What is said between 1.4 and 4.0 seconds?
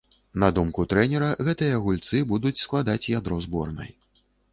гэтыя гульцы будуць складаць ядро зборнай.